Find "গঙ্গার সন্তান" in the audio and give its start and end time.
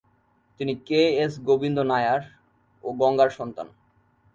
3.01-3.67